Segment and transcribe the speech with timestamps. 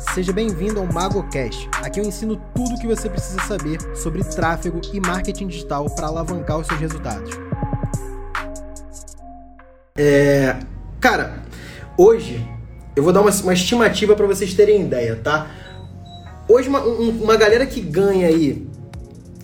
[0.00, 1.68] Seja bem-vindo ao MagoCast.
[1.82, 6.06] Aqui eu ensino tudo o que você precisa saber sobre tráfego e marketing digital para
[6.06, 7.30] alavancar os seus resultados.
[9.96, 10.56] É,
[10.98, 11.44] cara,
[11.98, 12.44] hoje
[12.96, 15.50] eu vou dar uma, uma estimativa para vocês terem ideia, tá?
[16.48, 18.66] Hoje uma, um, uma galera que ganha aí,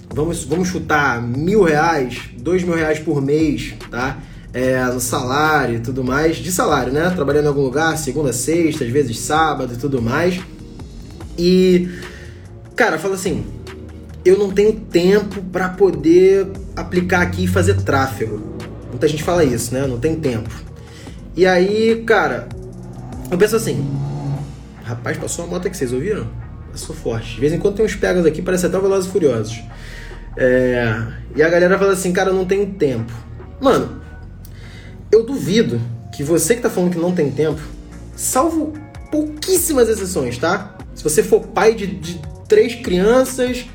[0.09, 4.19] vamos, vamos chutar mil reais, dois mil reais por mês, tá?
[4.59, 7.11] É, no salário e tudo mais, de salário, né?
[7.11, 10.41] Trabalhando em algum lugar, segunda, sexta, às vezes sábado e tudo mais.
[11.37, 11.91] E,
[12.75, 13.45] cara, fala assim,
[14.25, 18.41] eu não tenho tempo para poder aplicar aqui e fazer tráfego.
[18.89, 19.87] Muita gente fala isso, né?
[19.87, 20.49] Não tem tempo.
[21.37, 22.49] E aí, cara,
[23.31, 23.87] eu penso assim,
[24.83, 26.27] rapaz, passou uma moto aqui, vocês ouviram?
[26.73, 27.35] Passou forte.
[27.35, 29.63] De vez em quando tem uns pegas aqui, parece até Velozes e Furiosos.
[30.35, 30.97] É...
[31.35, 33.13] E a galera fala assim, cara, eu não tenho tempo.
[33.61, 34.06] Mano,
[35.17, 35.81] eu duvido
[36.13, 37.61] que você que tá falando que não tem tempo,
[38.15, 38.73] salvo
[39.11, 40.77] pouquíssimas exceções, tá?
[40.95, 43.67] Se você for pai de, de três crianças,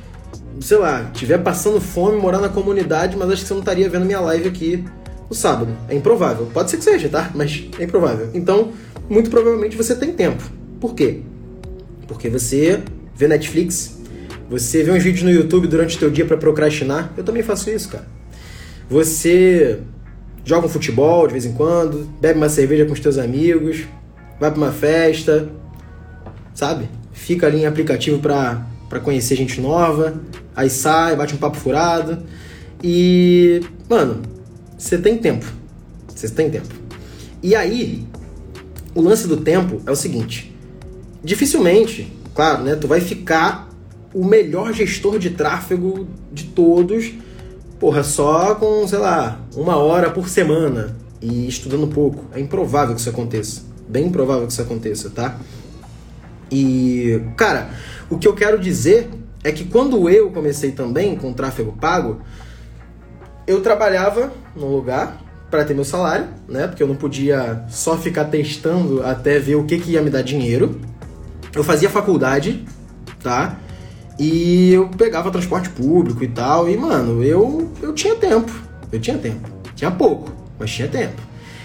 [0.60, 4.06] sei lá, tiver passando fome, morar na comunidade, mas acho que você não estaria vendo
[4.06, 4.86] minha live aqui
[5.30, 5.76] no sábado.
[5.90, 6.48] É improvável.
[6.54, 7.32] Pode ser que seja, tá?
[7.34, 8.30] Mas é improvável.
[8.34, 8.72] Então,
[9.10, 10.44] muito provavelmente você tem tempo.
[10.80, 11.22] Por quê?
[12.08, 12.84] Porque você
[13.16, 13.98] vê Netflix,
[14.50, 17.14] você vê uns vídeos no YouTube durante o teu dia para procrastinar.
[17.18, 18.06] Eu também faço isso, cara.
[18.90, 19.80] Você
[20.44, 23.86] joga um futebol de vez em quando, bebe uma cerveja com os teus amigos,
[24.40, 25.50] vai para uma festa,
[26.54, 26.90] sabe?
[27.22, 30.20] fica ali em aplicativo para conhecer gente nova,
[30.56, 32.24] aí sai, bate um papo furado.
[32.84, 34.22] E, mano,
[34.78, 35.46] você tem tempo.
[36.14, 36.68] Você tem tempo.
[37.44, 38.06] E aí,
[38.96, 40.54] o lance do tempo é o seguinte:
[41.24, 43.70] dificilmente, claro, né, tu vai ficar
[44.14, 47.14] o melhor gestor de tráfego de todos,
[47.82, 52.24] porra, só com, sei lá, uma hora por semana e estudando pouco.
[52.32, 53.64] É improvável que isso aconteça.
[53.90, 55.36] Bem improvável que isso aconteça, tá?
[56.52, 57.72] E, cara,
[58.08, 59.10] o que eu quero dizer
[59.44, 62.22] é que quando eu comecei também com tráfego pago,
[63.48, 66.68] eu trabalhava num lugar para ter meu salário, né?
[66.68, 70.22] Porque eu não podia só ficar testando até ver o que, que ia me dar
[70.22, 70.80] dinheiro.
[71.56, 72.64] Eu fazia faculdade,
[73.24, 73.58] tá?
[74.20, 76.70] E eu pegava transporte público e tal.
[76.70, 78.52] E, mano, eu, eu tinha tempo.
[78.92, 79.50] Eu tinha tempo.
[79.76, 81.22] Tinha pouco, mas tinha tempo.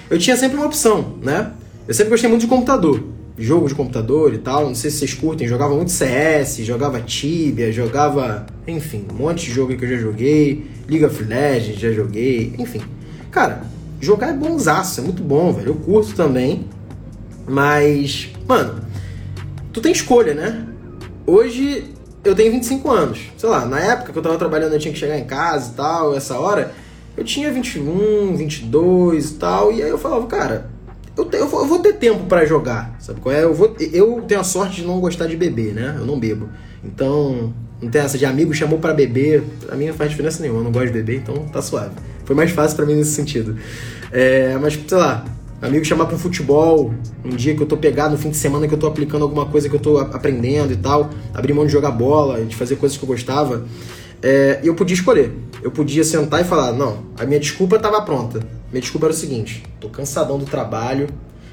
[0.08, 1.52] Eu tinha sempre uma opção, né?
[1.86, 4.66] Eu sempre gostei muito de computador jogo de computador e tal.
[4.66, 9.52] Não sei se vocês curtem, jogava muito CS, jogava Tibia, jogava, enfim, um monte de
[9.52, 10.66] jogo que eu já joguei.
[10.88, 12.80] League of Legends já joguei, enfim.
[13.30, 13.62] Cara,
[14.00, 15.68] jogar é bonzaço, é muito bom, velho.
[15.68, 16.66] Eu curto também.
[17.46, 18.80] Mas, mano,
[19.72, 20.66] tu tem escolha, né?
[21.26, 21.84] Hoje
[22.26, 23.20] eu tenho 25 anos.
[23.36, 25.74] Sei lá, na época que eu tava trabalhando, eu tinha que chegar em casa e
[25.76, 26.72] tal, essa hora,
[27.16, 29.72] eu tinha 21, 22 e tal.
[29.72, 30.70] E aí eu falava, cara,
[31.16, 33.44] eu, eu, vou, eu vou ter tempo para jogar, sabe qual é?
[33.44, 35.96] Eu, vou, eu tenho a sorte de não gostar de beber, né?
[35.98, 36.48] Eu não bebo.
[36.84, 39.42] Então, não tem essa de amigo chamou para beber.
[39.64, 41.94] Pra mim não faz diferença nenhuma, eu não gosto de beber, então tá suave.
[42.24, 43.56] Foi mais fácil para mim nesse sentido.
[44.10, 45.24] É, mas, sei lá,
[45.60, 46.92] amigo chamar para futebol,
[47.24, 49.46] um dia que eu tô pegado, no fim de semana que eu tô aplicando alguma
[49.46, 52.96] coisa que eu tô aprendendo e tal, abrir mão de jogar bola, de fazer coisas
[52.96, 53.64] que eu gostava.
[54.22, 55.32] É, eu podia escolher.
[55.62, 58.40] Eu podia sentar e falar: não, a minha desculpa estava pronta.
[58.70, 61.08] Minha desculpa era o seguinte: tô cansadão do trabalho,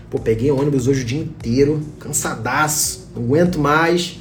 [0.09, 4.20] pô, peguei ônibus hoje o dia inteiro, cansadaço, não aguento mais.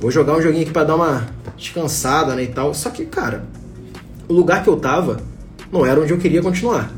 [0.00, 2.74] Vou jogar um joguinho aqui para dar uma descansada, né, e tal.
[2.74, 3.44] Só que, cara,
[4.28, 5.20] o lugar que eu tava
[5.72, 6.97] não era onde eu queria continuar.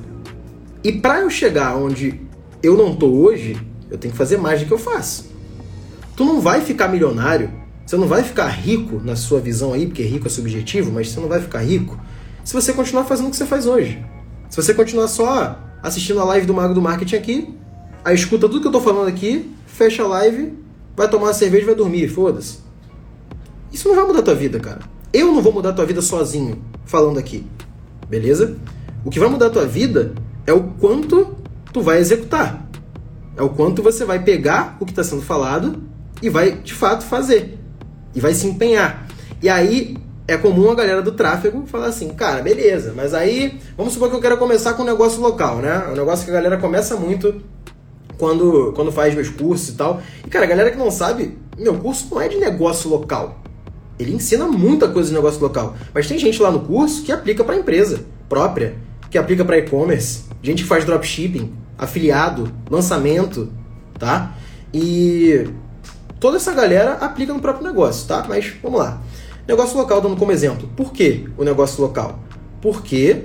[0.83, 2.21] E para eu chegar onde
[2.63, 3.57] eu não tô hoje,
[3.91, 5.31] eu tenho que fazer mais do que eu faço.
[6.17, 7.51] Tu não vai ficar milionário,
[7.85, 11.21] você não vai ficar rico na sua visão aí, porque rico é subjetivo, mas você
[11.21, 11.99] não vai ficar rico
[12.45, 14.03] se você continuar fazendo o que você faz hoje.
[14.49, 17.55] Se você continuar só assistindo a live do Mago do Marketing aqui,
[18.05, 20.55] aí escuta tudo que eu tô falando aqui, fecha a live,
[20.97, 22.59] vai tomar uma cerveja e vai dormir, foda-se.
[23.73, 24.81] Isso não vai mudar a tua vida, cara.
[25.13, 27.47] Eu não vou mudar a tua vida sozinho, falando aqui.
[28.09, 28.57] Beleza?
[29.05, 30.15] O que vai mudar a tua vida
[30.47, 31.37] é o quanto
[31.73, 32.67] tu vai executar.
[33.37, 35.83] É o quanto você vai pegar o que está sendo falado
[36.23, 37.59] e vai, de fato, fazer.
[38.15, 39.07] E vai se empenhar.
[39.43, 39.97] E aí,
[40.29, 44.17] é comum a galera do tráfego falar assim, cara, beleza, mas aí vamos supor que
[44.17, 45.89] eu quero começar com um negócio local, né?
[45.91, 47.43] Um negócio que a galera começa muito
[48.17, 50.01] quando, quando faz meus cursos e tal.
[50.25, 53.41] E, cara, a galera que não sabe, meu curso não é de negócio local.
[53.99, 55.75] Ele ensina muita coisa de negócio local.
[55.93, 58.77] Mas tem gente lá no curso que aplica para empresa própria,
[59.11, 63.53] que aplica para e-commerce, gente que faz dropshipping, afiliado, lançamento,
[63.99, 64.35] tá?
[64.73, 65.47] E
[66.19, 68.25] toda essa galera aplica no próprio negócio, tá?
[68.29, 69.01] Mas vamos lá.
[69.49, 70.69] Negócio local, dando como exemplo.
[70.77, 72.21] Por que o negócio local?
[72.61, 73.23] Porque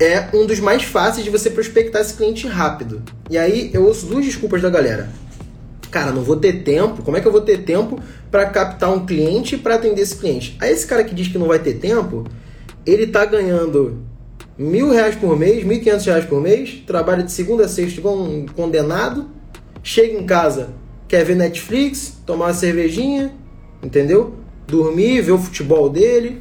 [0.00, 3.02] é um dos mais fáceis de você prospectar esse cliente rápido.
[3.28, 5.10] E aí eu ouço duas desculpas da galera.
[5.90, 7.02] cara, não vou ter tempo.
[7.02, 7.98] Como é que eu vou ter tempo
[8.30, 10.56] para captar um cliente para atender esse cliente?
[10.60, 12.24] Aí esse cara que diz que não vai ter tempo,
[12.84, 13.98] ele tá ganhando
[14.58, 18.18] mil reais por mês, mil quinhentos reais por mês, trabalha de segunda a sexta igual
[18.18, 19.28] um condenado,
[19.82, 20.70] chega em casa,
[21.06, 23.32] quer ver Netflix, tomar uma cervejinha,
[23.82, 24.34] entendeu?
[24.66, 26.38] Dormir, ver o futebol dele.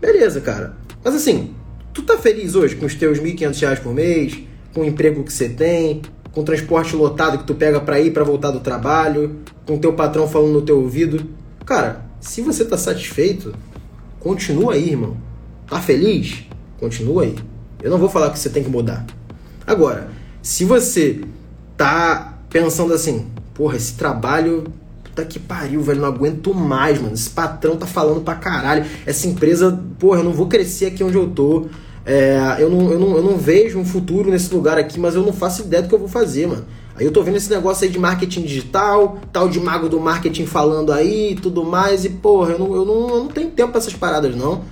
[0.00, 0.76] Beleza, cara.
[1.02, 1.54] Mas assim,
[1.92, 4.38] tu tá feliz hoje com os teus 1.500 reais por mês,
[4.72, 6.02] com o emprego que você tem,
[6.32, 9.36] com o transporte lotado que tu pega para ir para voltar do trabalho,
[9.66, 11.24] com o teu patrão falando no teu ouvido?
[11.66, 13.54] Cara, se você tá satisfeito,
[14.20, 15.16] continua aí, irmão.
[15.68, 16.44] Tá feliz?
[16.84, 17.34] Continua aí.
[17.82, 19.06] Eu não vou falar que você tem que mudar.
[19.66, 20.08] Agora,
[20.42, 21.22] se você
[21.78, 24.64] tá pensando assim, porra, esse trabalho
[25.02, 27.14] Puta que pariu, velho, não aguento mais, mano.
[27.14, 28.84] Esse patrão tá falando pra caralho.
[29.06, 31.66] Essa empresa, porra, eu não vou crescer aqui onde eu tô.
[32.04, 35.22] É, eu, não, eu, não, eu não vejo um futuro nesse lugar aqui, mas eu
[35.22, 36.64] não faço ideia do que eu vou fazer, mano.
[36.96, 40.46] Aí eu tô vendo esse negócio aí de marketing digital, tal de mago do marketing
[40.46, 43.70] falando aí e tudo mais, e porra, eu não, eu não, eu não tenho tempo
[43.70, 44.62] pra essas paradas, não.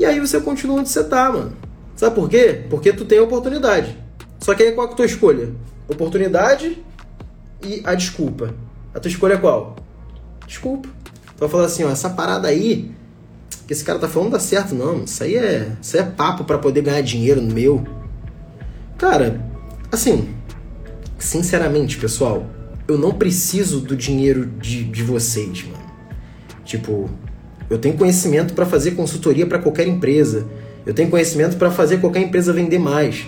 [0.00, 1.52] E aí você continua onde você tá, mano.
[1.94, 2.64] Sabe por quê?
[2.70, 3.98] Porque tu tem oportunidade.
[4.38, 5.50] Só que aí qual é a tua escolha?
[5.86, 6.82] Oportunidade
[7.62, 8.54] e a desculpa.
[8.94, 9.76] A tua escolha é qual?
[10.46, 10.88] Desculpa.
[11.36, 12.90] Tu vai falar assim, ó, essa parada aí
[13.66, 15.04] que esse cara tá falando não dá certo, não.
[15.04, 17.86] Isso aí é, isso aí é papo para poder ganhar dinheiro no meu.
[18.96, 19.38] Cara,
[19.92, 20.34] assim,
[21.18, 22.46] sinceramente, pessoal,
[22.88, 25.84] eu não preciso do dinheiro de, de vocês, mano.
[26.64, 27.10] Tipo,
[27.70, 30.46] eu tenho conhecimento para fazer consultoria para qualquer empresa.
[30.84, 33.26] Eu tenho conhecimento para fazer qualquer empresa vender mais.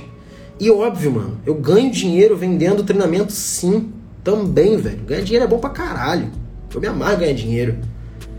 [0.58, 3.92] E óbvio, mano, eu ganho dinheiro vendendo treinamento sim.
[4.24, 5.00] Também, velho.
[5.04, 6.30] Ganhar dinheiro é bom pra caralho.
[6.74, 7.78] Eu me amarro ganhar dinheiro.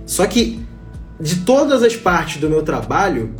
[0.05, 0.59] Só que,
[1.19, 3.33] de todas as partes do meu trabalho,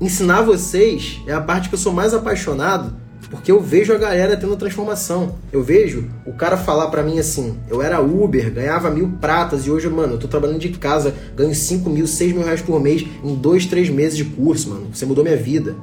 [0.00, 2.96] ensinar vocês é a parte que eu sou mais apaixonado,
[3.34, 5.34] porque eu vejo a galera tendo transformação.
[5.52, 9.70] Eu vejo o cara falar para mim assim: eu era Uber, ganhava mil pratas e
[9.70, 13.04] hoje, mano, eu tô trabalhando de casa, ganho 5 mil, 6 mil reais por mês
[13.22, 14.88] em dois, três meses de curso, mano.
[14.92, 15.74] Você mudou minha vida.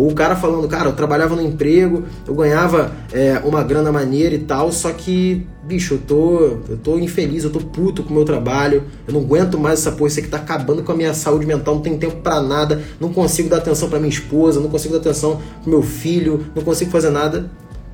[0.00, 4.34] Ou o cara falando, cara, eu trabalhava no emprego, eu ganhava é, uma grana maneira
[4.34, 6.38] e tal, só que, bicho, eu tô,
[6.70, 9.92] eu tô infeliz, eu tô puto com o meu trabalho, eu não aguento mais essa
[9.92, 12.82] porra, isso aqui tá acabando com a minha saúde mental, não tenho tempo para nada,
[12.98, 16.62] não consigo dar atenção para minha esposa, não consigo dar atenção pro meu filho, não
[16.62, 17.50] consigo fazer nada.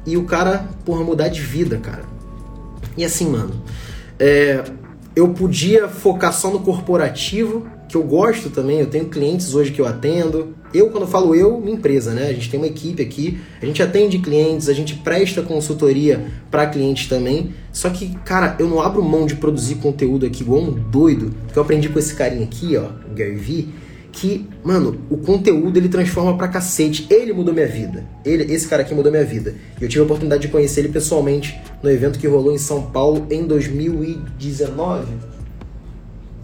[0.07, 2.05] E o cara, porra, mudar de vida, cara.
[2.97, 3.51] E assim, mano,
[4.17, 4.63] é,
[5.17, 9.81] eu podia focar só no corporativo, que eu gosto também, eu tenho clientes hoje que
[9.81, 10.55] eu atendo.
[10.75, 12.29] Eu, quando falo eu, minha empresa, né?
[12.29, 16.67] A gente tem uma equipe aqui, a gente atende clientes, a gente presta consultoria para
[16.67, 17.55] clientes também.
[17.73, 21.59] Só que, cara, eu não abro mão de produzir conteúdo aqui igual um doido, que
[21.59, 23.75] eu aprendi com esse carinha aqui, ó, o Gary Vee,
[24.17, 27.07] que, mano, o conteúdo ele transforma pra cacete.
[27.11, 28.03] Ele mudou minha vida.
[28.25, 29.55] Ele, esse cara aqui mudou minha vida.
[29.79, 32.83] E eu tive a oportunidade de conhecer ele pessoalmente no evento que rolou em São
[32.83, 35.37] Paulo em 2019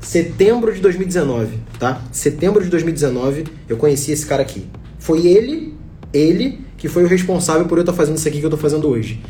[0.03, 2.03] setembro de 2019, tá?
[2.11, 4.67] Setembro de 2019, eu conheci esse cara aqui.
[4.99, 5.75] Foi ele,
[6.13, 8.89] ele, que foi o responsável por eu estar fazendo isso aqui que eu tô fazendo
[8.89, 9.23] hoje.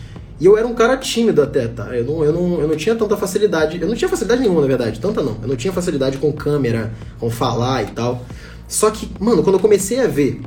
[0.43, 1.97] E eu era um cara tímido até, tá?
[1.97, 3.81] Eu não, eu, não, eu não tinha tanta facilidade.
[3.81, 4.99] Eu não tinha facilidade nenhuma, na verdade.
[4.99, 5.37] Tanta não.
[5.41, 8.25] Eu não tinha facilidade com câmera, com falar e tal.
[8.67, 10.41] Só que, mano, quando eu comecei a ver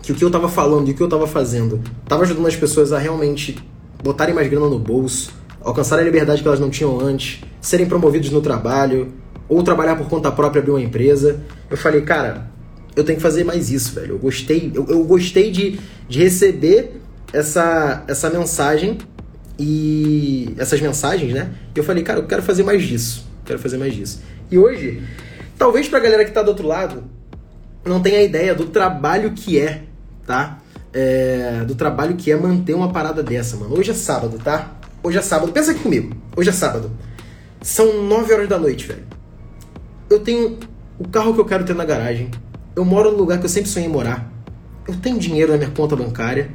[0.00, 2.54] que o que eu tava falando e o que eu tava fazendo tava ajudando as
[2.54, 3.58] pessoas a realmente
[4.00, 8.30] botarem mais grana no bolso, alcançarem a liberdade que elas não tinham antes, serem promovidos
[8.30, 9.12] no trabalho,
[9.48, 11.40] ou trabalhar por conta própria, abrir uma empresa.
[11.68, 12.48] Eu falei, cara,
[12.94, 14.14] eu tenho que fazer mais isso, velho.
[14.14, 17.00] Eu gostei, eu, eu gostei de, de receber
[17.32, 18.98] essa, essa mensagem
[19.58, 21.50] e essas mensagens, né?
[21.74, 23.26] E eu falei, cara, eu quero fazer mais disso.
[23.44, 24.20] Quero fazer mais disso.
[24.50, 25.02] E hoje,
[25.58, 27.04] talvez pra galera que tá do outro lado,
[27.84, 29.84] não tenha ideia do trabalho que é,
[30.26, 30.58] tá?
[30.92, 33.78] É, do trabalho que é manter uma parada dessa, mano.
[33.78, 34.72] Hoje é sábado, tá?
[35.02, 35.52] Hoje é sábado.
[35.52, 36.14] Pensa aqui comigo.
[36.36, 36.90] Hoje é sábado.
[37.62, 39.16] São 9 horas da noite, velho
[40.08, 40.58] eu tenho
[40.98, 42.30] o carro que eu quero ter na garagem.
[42.74, 44.30] Eu moro no lugar que eu sempre sonhei morar.
[44.86, 46.50] Eu tenho dinheiro na minha conta bancária.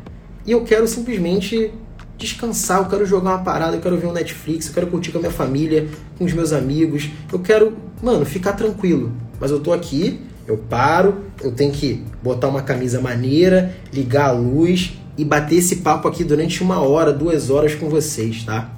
[0.46, 1.72] E eu quero simplesmente
[2.22, 2.80] descansar.
[2.80, 3.76] Eu quero jogar uma parada.
[3.76, 4.68] Eu quero ver um Netflix.
[4.68, 5.88] Eu quero curtir com a minha família,
[6.18, 7.10] com os meus amigos.
[7.32, 9.12] Eu quero, mano, ficar tranquilo.
[9.40, 11.18] Mas eu tô aqui, eu paro.
[11.42, 16.24] Eu tenho que botar uma camisa maneira, ligar a luz e bater esse papo aqui
[16.24, 18.72] durante uma hora, duas horas com vocês, tá?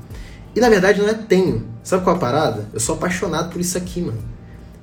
[0.56, 1.66] E na verdade não é tenho.
[1.84, 2.70] Sabe qual é a parada?
[2.74, 4.20] Eu sou apaixonado por isso aqui, mano.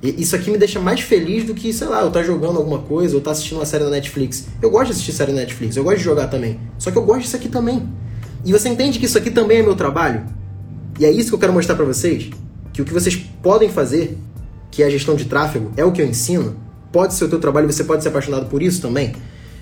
[0.03, 2.57] E isso aqui me deixa mais feliz do que, sei lá, eu estar tá jogando
[2.57, 4.47] alguma coisa ou estar tá assistindo uma série na Netflix.
[4.61, 6.59] Eu gosto de assistir série na Netflix, eu gosto de jogar também.
[6.79, 7.87] Só que eu gosto disso aqui também.
[8.45, 10.25] E você entende que isso aqui também é meu trabalho?
[10.99, 12.31] E é isso que eu quero mostrar para vocês,
[12.73, 14.19] que o que vocês podem fazer,
[14.71, 16.57] que é a gestão de tráfego, é o que eu ensino,
[16.93, 19.15] pode ser o teu trabalho você pode ser apaixonado por isso também.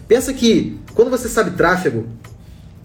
[0.07, 2.07] Pensa que quando você sabe tráfego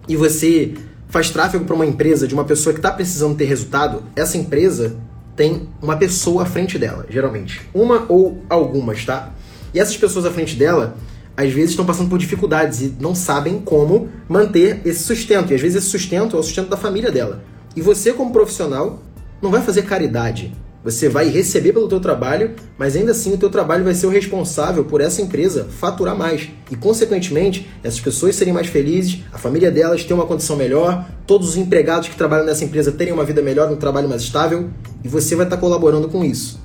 [0.08, 0.74] e você
[1.08, 4.96] faz tráfego para uma empresa de uma pessoa que está precisando ter resultado, essa empresa
[5.36, 7.62] tem uma pessoa à frente dela, geralmente.
[7.74, 9.32] Uma ou algumas, tá?
[9.74, 10.96] E essas pessoas à frente dela,
[11.36, 15.52] às vezes estão passando por dificuldades e não sabem como manter esse sustento.
[15.52, 17.44] E às vezes esse sustento é o sustento da família dela.
[17.76, 19.02] E você, como profissional,
[19.42, 20.54] não vai fazer caridade.
[20.84, 24.10] Você vai receber pelo teu trabalho, mas ainda assim o teu trabalho vai ser o
[24.10, 26.50] responsável por essa empresa faturar mais.
[26.70, 31.50] E, consequentemente, essas pessoas serem mais felizes, a família delas ter uma condição melhor, todos
[31.50, 34.70] os empregados que trabalham nessa empresa terem uma vida melhor, um trabalho mais estável,
[35.02, 36.60] e você vai estar colaborando com isso.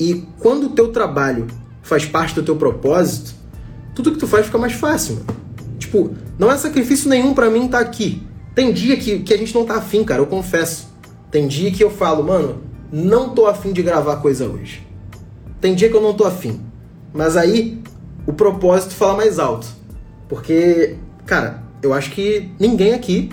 [0.00, 1.46] E quando o teu trabalho
[1.80, 3.37] faz parte do teu propósito,
[3.98, 5.16] tudo que tu faz fica mais fácil.
[5.16, 5.26] Mano.
[5.76, 8.22] Tipo, não é sacrifício nenhum para mim estar tá aqui.
[8.54, 10.88] Tem dia que, que a gente não tá afim, cara, eu confesso.
[11.32, 12.62] Tem dia que eu falo, mano,
[12.92, 14.86] não tô afim de gravar coisa hoje.
[15.60, 16.60] Tem dia que eu não tô afim.
[17.12, 17.82] Mas aí
[18.24, 19.66] o propósito fala mais alto.
[20.28, 23.30] Porque, cara, eu acho que ninguém aqui,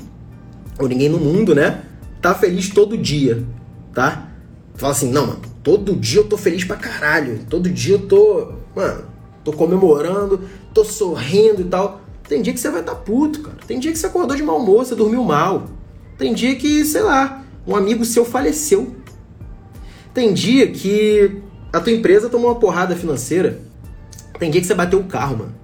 [0.80, 1.84] ou ninguém no mundo, né,
[2.22, 3.44] tá feliz todo dia,
[3.94, 4.30] tá?
[4.74, 7.42] Fala assim, não, mano, todo dia eu tô feliz pra caralho.
[7.50, 9.15] Todo dia eu tô, mano,
[9.46, 10.42] tô comemorando,
[10.74, 12.02] tô sorrindo e tal.
[12.28, 13.58] Tem dia que você vai estar tá puto, cara.
[13.66, 15.68] Tem dia que você acordou de mau humor, você dormiu mal.
[16.18, 18.96] Tem dia que, sei lá, um amigo seu faleceu.
[20.14, 23.62] Tem dia que a tua empresa tomou uma porrada financeira.
[24.40, 25.56] Tem dia que você bateu o carro, mano.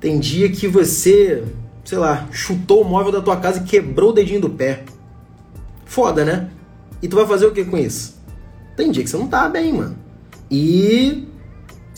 [0.00, 1.44] Tem dia que você,
[1.84, 4.84] sei lá, chutou o móvel da tua casa e quebrou o dedinho do pé.
[5.84, 6.50] Foda, né?
[7.00, 8.16] E tu vai fazer o que com isso?
[8.76, 9.96] Tem dia que você não tá bem, mano.
[10.50, 11.27] E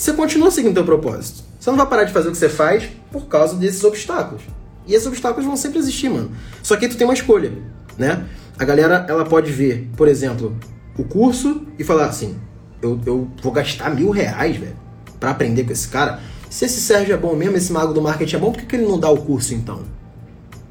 [0.01, 1.43] você continua seguindo teu propósito.
[1.59, 4.43] Você não vai parar de fazer o que você faz por causa desses obstáculos.
[4.87, 6.31] E esses obstáculos vão sempre existir, mano.
[6.63, 7.53] Só que tu tem uma escolha,
[7.99, 8.25] né?
[8.59, 10.57] A galera, ela pode ver, por exemplo,
[10.97, 12.35] o curso e falar assim:
[12.81, 14.75] eu, eu vou gastar mil reais, velho,
[15.21, 16.19] pra aprender com esse cara.
[16.49, 18.77] Se esse Sérgio é bom mesmo, esse mago do marketing é bom, por que, que
[18.77, 19.83] ele não dá o curso então?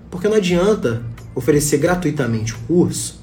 [0.10, 1.04] Porque não adianta
[1.36, 3.22] oferecer gratuitamente o curso,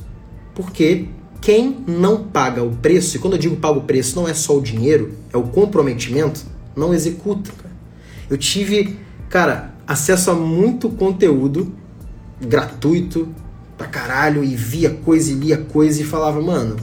[0.55, 1.09] porque
[1.47, 4.59] quem não paga o preço, e quando eu digo paga o preço, não é só
[4.59, 7.53] o dinheiro, é o comprometimento, não executa.
[8.29, 8.99] Eu tive,
[9.29, 11.73] cara, acesso a muito conteúdo
[12.41, 13.29] gratuito
[13.79, 16.75] pra caralho e via coisa e lia coisa e falava, mano,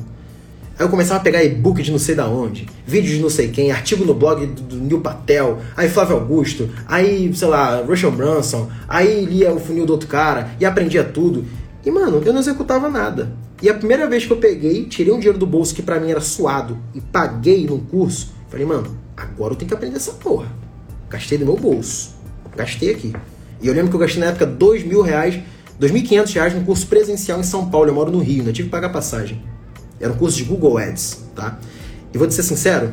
[0.80, 3.50] Aí eu começava a pegar e-book de não sei da onde, vídeos de não sei
[3.50, 8.12] quem, artigo no blog do, do Neil Patel, aí Flávio Augusto, aí, sei lá, Russell
[8.12, 11.46] Brunson, aí lia o funil do outro cara e aprendia tudo.
[11.86, 13.32] E, mano, eu não executava nada.
[13.62, 16.12] E a primeira vez que eu peguei, tirei um dinheiro do bolso que para mim
[16.12, 20.48] era suado e paguei num curso, falei, mano, agora eu tenho que aprender essa porra.
[21.10, 22.16] Gastei do meu bolso.
[22.56, 23.14] Gastei aqui.
[23.62, 25.40] E eu lembro que eu gastei na época dois mil reais,
[25.80, 27.90] dois mil quinhentos reais num curso presencial em São Paulo.
[27.90, 29.42] Eu moro no Rio, ainda tive que pagar passagem.
[30.00, 31.58] Era um curso de Google Ads, tá?
[32.14, 32.92] E vou te ser sincero,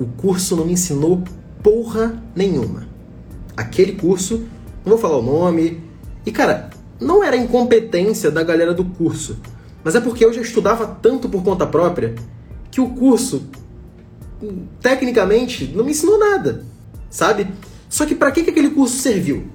[0.00, 1.22] o curso não me ensinou
[1.62, 2.86] porra nenhuma.
[3.56, 4.46] Aquele curso,
[4.84, 5.82] não vou falar o nome,
[6.24, 9.38] e cara, não era incompetência da galera do curso,
[9.84, 12.14] mas é porque eu já estudava tanto por conta própria
[12.70, 13.48] que o curso,
[14.80, 16.64] tecnicamente, não me ensinou nada,
[17.08, 17.48] sabe?
[17.88, 19.46] Só que para que, que aquele curso serviu?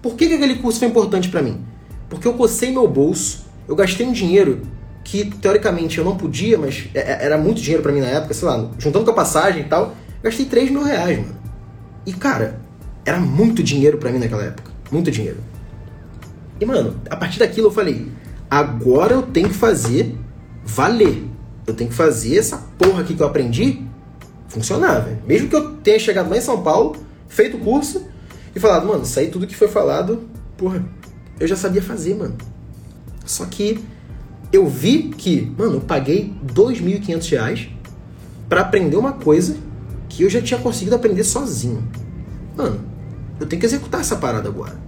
[0.00, 1.64] Por que, que aquele curso foi importante para mim?
[2.08, 4.62] Porque eu cocei meu bolso, eu gastei um dinheiro
[5.02, 8.32] que teoricamente eu não podia, mas é, é, era muito dinheiro para mim na época,
[8.34, 11.36] sei lá, juntando com a passagem e tal, gastei 3 mil reais, mano.
[12.06, 12.60] E cara,
[13.04, 14.70] era muito dinheiro para mim naquela época.
[14.90, 15.38] Muito dinheiro.
[16.60, 18.10] E mano, a partir daquilo eu falei,
[18.50, 20.16] agora eu tenho que fazer
[20.64, 21.24] valer.
[21.66, 23.82] Eu tenho que fazer essa porra aqui que eu aprendi
[24.48, 25.18] funcionar, velho.
[25.26, 26.96] Mesmo que eu tenha chegado lá em São Paulo,
[27.26, 28.06] feito o curso
[28.54, 30.84] e falado, mano, isso tudo que foi falado, porra,
[31.40, 32.36] eu já sabia fazer, mano.
[33.24, 33.82] Só que
[34.52, 37.70] eu vi que, mano, eu paguei R$ 2.500
[38.48, 39.56] para aprender uma coisa
[40.08, 41.82] que eu já tinha conseguido aprender sozinho.
[42.56, 42.80] Mano,
[43.40, 44.78] eu tenho que executar essa parada agora.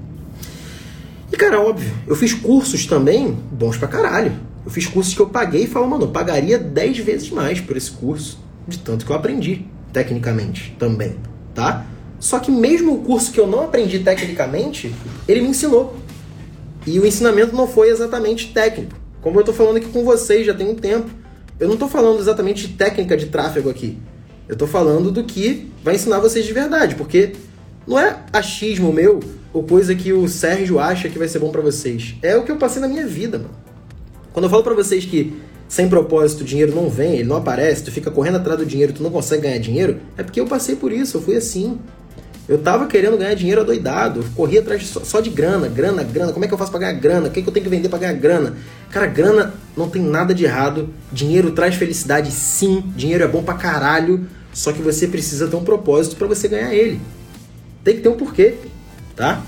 [1.37, 4.33] Cara, óbvio, eu fiz cursos também bons pra caralho.
[4.65, 7.77] Eu fiz cursos que eu paguei e falo, mano, eu pagaria 10 vezes mais por
[7.77, 11.17] esse curso, de tanto que eu aprendi, tecnicamente também,
[11.55, 11.87] tá?
[12.19, 14.93] Só que mesmo o curso que eu não aprendi tecnicamente,
[15.29, 15.97] ele me ensinou.
[16.87, 18.97] E o ensinamento não foi exatamente técnico.
[19.21, 21.11] Como eu estou falando aqui com vocês já tem um tempo,
[21.61, 23.99] eu não estou falando exatamente de técnica de tráfego aqui.
[24.49, 27.35] Eu estou falando do que vai ensinar vocês de verdade, porque
[27.87, 29.21] não é achismo meu
[29.57, 32.15] ou coisa que o Sérgio acha que vai ser bom para vocês.
[32.21, 33.55] É o que eu passei na minha vida, mano.
[34.31, 35.33] Quando eu falo para vocês que
[35.67, 38.93] sem propósito o dinheiro não vem, ele não aparece, tu fica correndo atrás do dinheiro,
[38.93, 41.79] tu não consegue ganhar dinheiro, é porque eu passei por isso, eu fui assim.
[42.47, 46.35] Eu tava querendo ganhar dinheiro adoidado, corria atrás só de grana, grana, grana.
[46.35, 47.29] Como é que eu faço pra ganhar grana?
[47.29, 48.57] O que, é que eu tenho que vender pra ganhar grana?
[48.91, 50.91] Cara, grana não tem nada de errado.
[51.11, 52.85] Dinheiro traz felicidade, sim.
[52.95, 54.27] Dinheiro é bom pra caralho.
[54.53, 57.01] Só que você precisa ter um propósito para você ganhar ele.
[57.83, 58.55] Tem que ter um porquê,
[59.17, 59.43] tá?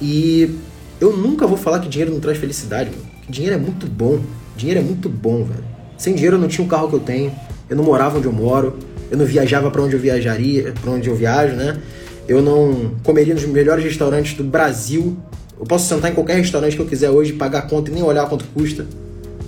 [0.00, 0.58] E
[1.00, 3.02] Eu nunca vou falar que dinheiro não traz felicidade, mano.
[3.28, 4.20] Dinheiro é muito bom.
[4.56, 5.64] Dinheiro é muito bom, velho.
[5.98, 7.32] Sem dinheiro eu não tinha o carro que eu tenho.
[7.68, 8.78] Eu não morava onde eu moro.
[9.10, 11.80] Eu não viajava para onde eu viajaria, para onde eu viajo, né?
[12.28, 15.16] Eu não comeria nos melhores restaurantes do Brasil.
[15.58, 18.02] Eu posso sentar em qualquer restaurante que eu quiser hoje, pagar a conta e nem
[18.02, 18.86] olhar quanto custa,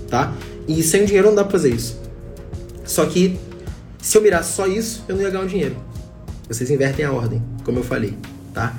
[0.09, 0.33] tá?
[0.67, 2.01] E sem dinheiro não dá pra fazer isso.
[2.85, 3.39] Só que
[4.01, 5.77] se eu mirasse só isso, eu não ia ganhar o dinheiro.
[6.49, 8.15] Vocês invertem a ordem, como eu falei,
[8.53, 8.77] tá?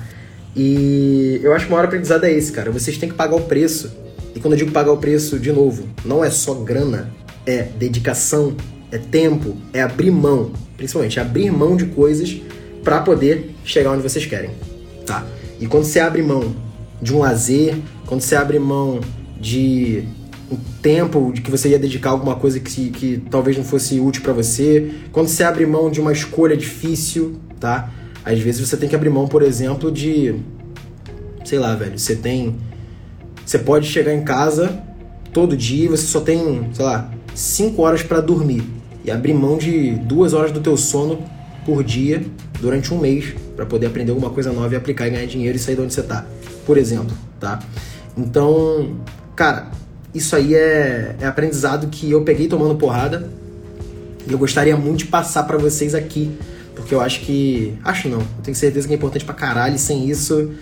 [0.56, 2.70] E eu acho que o maior aprendizado é esse, cara.
[2.70, 3.92] Vocês têm que pagar o preço.
[4.34, 7.12] E quando eu digo pagar o preço, de novo, não é só grana,
[7.44, 8.56] é dedicação,
[8.90, 12.40] é tempo, é abrir mão, principalmente abrir mão de coisas
[12.82, 14.50] para poder chegar onde vocês querem,
[15.04, 15.26] tá?
[15.60, 16.54] E quando você abre mão
[17.00, 19.00] de um lazer, quando você abre mão
[19.40, 20.04] de
[20.50, 24.22] um tempo de que você ia dedicar alguma coisa que, que talvez não fosse útil
[24.22, 27.90] para você, quando você abre mão de uma escolha difícil, tá?
[28.26, 30.34] Às vezes você tem que abrir mão, por exemplo, de
[31.44, 32.56] sei lá, velho, você tem
[33.44, 34.82] você pode chegar em casa
[35.32, 38.64] todo dia, você só tem, sei lá, 5 horas para dormir
[39.04, 41.22] e abrir mão de duas horas do teu sono
[41.64, 42.24] por dia
[42.60, 45.60] durante um mês para poder aprender alguma coisa nova e aplicar e ganhar dinheiro e
[45.60, 46.26] sair de onde você tá,
[46.66, 47.60] por exemplo, tá?
[48.16, 48.96] Então,
[49.36, 49.70] cara,
[50.12, 53.30] isso aí é, é aprendizado que eu peguei tomando porrada
[54.26, 56.36] e eu gostaria muito de passar para vocês aqui,
[56.76, 59.78] porque eu acho que, acho não, eu tenho certeza que é importante pra caralho e
[59.78, 60.52] sem isso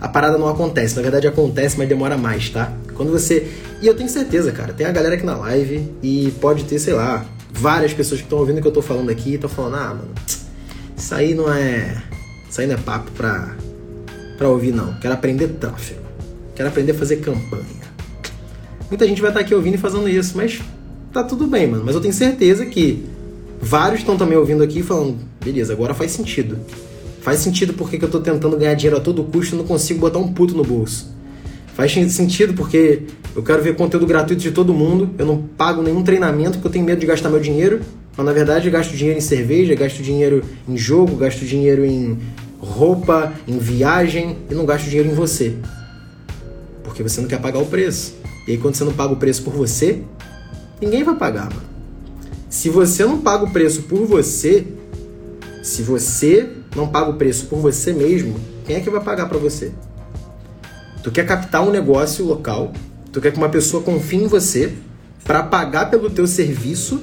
[0.00, 0.96] a parada não acontece.
[0.96, 2.72] Na verdade acontece, mas demora mais, tá?
[2.94, 3.46] Quando você.
[3.80, 6.94] E eu tenho certeza, cara, tem a galera aqui na live e pode ter, sei
[6.94, 9.76] lá, várias pessoas que estão ouvindo o que eu tô falando aqui e estão falando,
[9.76, 10.10] ah, mano,
[10.96, 12.02] isso aí não é.
[12.48, 13.54] Isso aí não é papo pra,
[14.36, 14.94] pra ouvir, não.
[14.94, 16.00] Quero aprender tráfego.
[16.56, 17.78] Quero aprender a fazer campanha.
[18.88, 20.60] Muita gente vai estar aqui ouvindo e fazendo isso, mas
[21.12, 21.84] tá tudo bem, mano.
[21.84, 23.06] Mas eu tenho certeza que
[23.60, 26.58] vários estão também ouvindo aqui falando, beleza, agora faz sentido.
[27.20, 30.00] Faz sentido porque que eu tô tentando ganhar dinheiro a todo custo e não consigo
[30.00, 31.12] botar um puto no bolso.
[31.74, 33.02] Faz sentido porque
[33.36, 36.72] eu quero ver conteúdo gratuito de todo mundo, eu não pago nenhum treinamento porque eu
[36.72, 37.80] tenho medo de gastar meu dinheiro,
[38.16, 42.18] mas na verdade eu gasto dinheiro em cerveja, gasto dinheiro em jogo, gasto dinheiro em
[42.58, 45.54] roupa, em viagem e não gasto dinheiro em você.
[46.82, 48.14] Porque você não quer pagar o preço.
[48.46, 50.02] E aí quando você não paga o preço por você,
[50.80, 51.67] ninguém vai pagar, mano.
[52.48, 54.66] Se você não paga o preço por você,
[55.62, 59.38] se você não paga o preço por você mesmo, quem é que vai pagar para
[59.38, 59.72] você?
[61.02, 62.72] Tu quer captar um negócio local,
[63.12, 64.72] tu quer que uma pessoa confie em você
[65.24, 67.02] para pagar pelo teu serviço,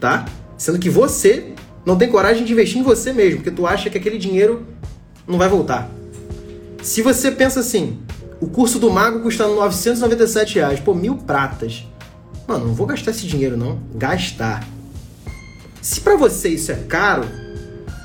[0.00, 0.24] tá?
[0.56, 1.52] Sendo que você
[1.84, 4.66] não tem coragem de investir em você mesmo, porque tu acha que aquele dinheiro
[5.26, 5.90] não vai voltar.
[6.82, 7.98] Se você pensa assim,
[8.40, 11.86] o curso do mago custando 997 reais, pô, mil pratas.
[12.46, 13.78] Mano, não vou gastar esse dinheiro não.
[13.94, 14.66] Gastar.
[15.88, 17.26] Se para você isso é caro,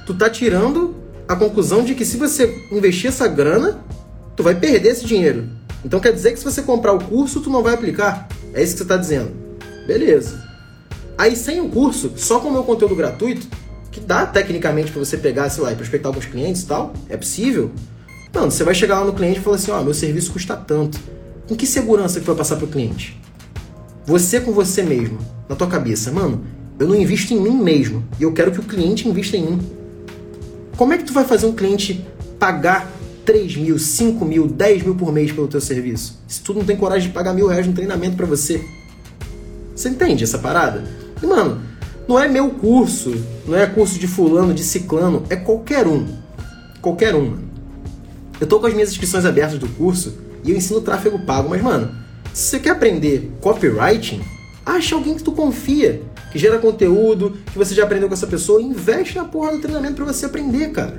[0.05, 0.95] tu tá tirando
[1.27, 3.83] a conclusão de que se você investir essa grana,
[4.37, 5.49] tu vai perder esse dinheiro.
[5.83, 8.29] Então quer dizer que se você comprar o curso, tu não vai aplicar.
[8.53, 9.31] É isso que você está dizendo.
[9.85, 10.41] Beleza.
[11.17, 13.45] Aí sem o curso, só com o meu conteúdo gratuito,
[13.91, 17.17] que dá tecnicamente para você pegar, sei lá, e prospectar alguns clientes e tal, é
[17.17, 17.69] possível.
[18.33, 20.55] Mano, você vai chegar lá no cliente e falar assim, ó, oh, meu serviço custa
[20.55, 20.97] tanto.
[21.49, 23.19] Com que segurança que vai passar pro cliente?
[24.05, 25.19] Você com você mesmo,
[25.49, 26.45] na tua cabeça, mano,
[26.83, 29.59] eu não invisto em mim mesmo e eu quero que o cliente invista em mim.
[30.75, 32.05] Como é que tu vai fazer um cliente
[32.37, 32.91] pagar
[33.25, 36.19] 3 mil, 5 mil, 10 mil por mês pelo teu serviço?
[36.27, 38.61] Se tu não tem coragem de pagar mil reais no treinamento para você.
[39.73, 40.83] Você entende essa parada?
[41.21, 41.61] E, mano,
[42.05, 43.15] não é meu curso,
[43.47, 46.05] não é curso de fulano, de ciclano, é qualquer um.
[46.81, 47.43] Qualquer um, mano.
[48.41, 51.61] Eu tô com as minhas inscrições abertas do curso e eu ensino tráfego pago, mas,
[51.61, 51.95] mano,
[52.33, 54.21] se você quer aprender copywriting,
[54.65, 56.01] acha alguém que tu confia
[56.33, 59.93] que gera conteúdo, que você já aprendeu com essa pessoa, investe na porra do treinamento
[59.93, 60.97] para você aprender, cara.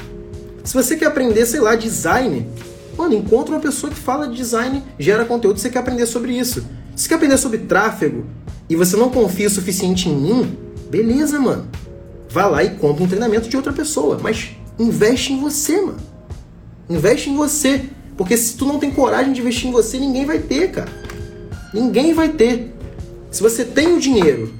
[0.62, 2.46] Se você quer aprender, sei lá, design,
[2.96, 6.60] mano, encontra uma pessoa que fala de design, gera conteúdo, você quer aprender sobre isso.
[6.94, 8.24] Se você quer aprender sobre tráfego
[8.70, 10.56] e você não confia o suficiente em mim,
[10.88, 11.66] beleza, mano.
[12.30, 15.98] Vai lá e compra um treinamento de outra pessoa, mas investe em você, mano.
[16.88, 20.38] Investe em você, porque se tu não tem coragem de investir em você, ninguém vai
[20.38, 20.92] ter, cara.
[21.72, 22.72] Ninguém vai ter.
[23.32, 24.54] Se você tem o dinheiro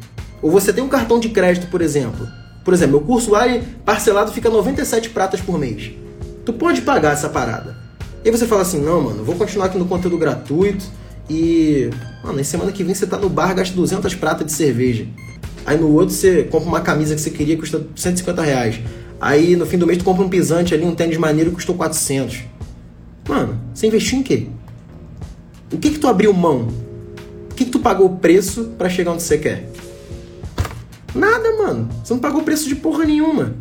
[0.44, 2.28] ou você tem um cartão de crédito, por exemplo.
[2.62, 3.44] Por exemplo, meu curso lá
[3.82, 5.92] parcelado fica 97 pratas por mês.
[6.44, 7.74] Tu pode pagar essa parada.
[8.22, 10.84] E você fala assim, não, mano, vou continuar aqui no conteúdo gratuito
[11.30, 11.88] e...
[12.22, 15.06] Mano, na semana que vem você tá no bar, gasta 200 pratas de cerveja.
[15.64, 18.80] Aí no outro você compra uma camisa que você queria, custa 150 reais.
[19.18, 21.74] Aí no fim do mês tu compra um pisante ali, um tênis maneiro que custou
[21.74, 22.40] 400.
[23.26, 24.48] Mano, você investiu em quê?
[25.72, 26.68] O que que tu abriu mão?
[27.50, 29.70] O que que tu pagou o preço para chegar onde você quer?
[31.14, 31.88] Nada, mano.
[32.02, 33.54] Você não pagou preço de porra nenhuma.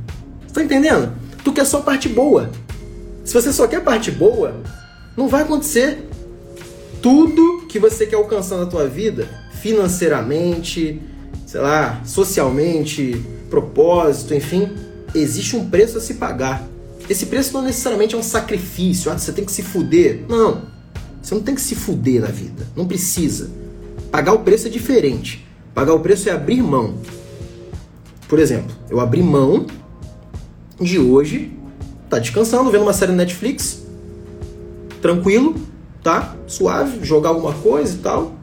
[0.48, 1.14] Você tá entendendo?
[1.44, 2.50] Tu quer só parte boa.
[3.24, 4.56] Se você só quer parte boa,
[5.16, 6.10] não vai acontecer.
[7.02, 9.28] tudo que você quer alcançar na tua vida,
[9.62, 11.02] financeiramente,
[11.46, 14.70] sei lá, socialmente, propósito, enfim,
[15.14, 16.66] existe um preço a se pagar.
[17.10, 20.24] Esse preço não necessariamente é um sacrifício, ah, você tem que se fuder.
[20.30, 20.62] Não.
[21.22, 22.66] Você não tem que se fuder na vida.
[22.76, 23.50] Não precisa.
[24.10, 25.46] Pagar o preço é diferente.
[25.74, 26.96] Pagar o preço é abrir mão.
[28.34, 29.68] Por exemplo, eu abri mão
[30.82, 31.56] de hoje,
[32.10, 33.84] tá descansando, vendo uma série no Netflix,
[35.04, 35.54] tranquilo,
[36.02, 36.36] tá?
[36.48, 38.34] Suave, jogar alguma coisa e tal,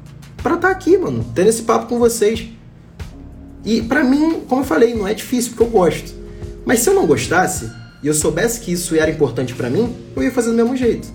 [0.40, 2.50] para estar tá aqui, mano, tendo esse papo com vocês.
[3.64, 6.14] E para mim, como eu falei, não é difícil porque eu gosto.
[6.64, 7.68] Mas se eu não gostasse
[8.00, 11.09] e eu soubesse que isso era importante para mim, eu ia fazer do mesmo jeito.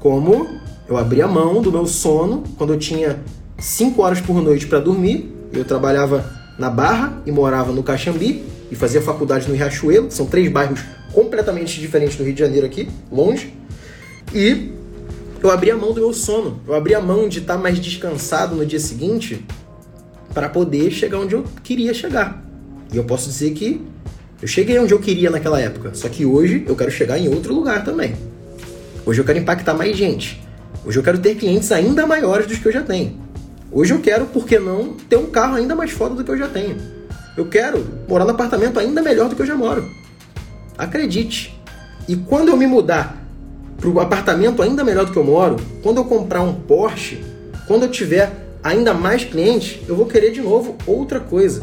[0.00, 0.48] Como
[0.88, 3.22] eu abri a mão do meu sono quando eu tinha
[3.56, 8.76] 5 horas por noite para dormir, eu trabalhava na Barra e morava no Caxambi e
[8.76, 13.54] fazia faculdade no Riachuelo, são três bairros completamente diferentes do Rio de Janeiro aqui, longe.
[14.34, 14.70] E
[15.42, 18.54] eu abri a mão do meu sono, eu abri a mão de estar mais descansado
[18.54, 19.42] no dia seguinte
[20.34, 22.44] para poder chegar onde eu queria chegar.
[22.92, 23.80] E eu posso dizer que
[24.42, 27.54] eu cheguei onde eu queria naquela época, só que hoje eu quero chegar em outro
[27.54, 28.14] lugar também.
[29.06, 30.42] Hoje eu quero impactar mais gente.
[30.84, 33.29] Hoje eu quero ter clientes ainda maiores dos que eu já tenho.
[33.72, 36.36] Hoje eu quero, por que não, ter um carro ainda mais foda do que eu
[36.36, 36.76] já tenho.
[37.36, 39.88] Eu quero morar num apartamento ainda melhor do que eu já moro.
[40.76, 41.56] Acredite.
[42.08, 43.16] E quando eu me mudar
[43.76, 47.22] para o apartamento ainda melhor do que eu moro, quando eu comprar um Porsche,
[47.68, 51.62] quando eu tiver ainda mais clientes, eu vou querer de novo outra coisa.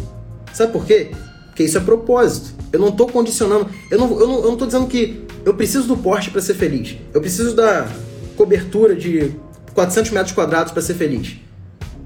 [0.54, 1.12] Sabe por quê?
[1.48, 2.54] Porque isso é propósito.
[2.72, 3.68] Eu não estou condicionando.
[3.92, 6.96] Eu não, eu, não, não dizendo que eu preciso do Porsche para ser feliz.
[7.14, 7.86] Eu preciso da
[8.38, 9.34] cobertura de
[9.74, 11.47] 400 metros quadrados para ser feliz.